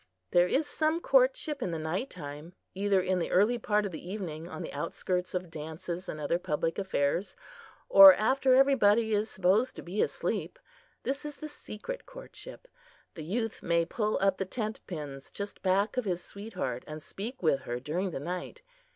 [0.31, 4.03] There is some courtship in the night time; either in the early part of the
[4.09, 7.35] evening, on the outskirts of dances and other public affairs,
[7.87, 10.57] or after everybody is supposed to be asleep.
[11.03, 12.67] This is the secret courtship.
[13.13, 17.59] The youth may pull up the tentpins just back of his sweetheart and speak with
[17.59, 18.63] her during the night.